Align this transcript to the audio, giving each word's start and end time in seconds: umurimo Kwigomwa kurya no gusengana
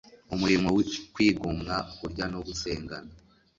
umurimo 0.33 0.67
Kwigomwa 1.13 1.75
kurya 1.97 2.25
no 2.33 2.39
gusengana 2.47 3.11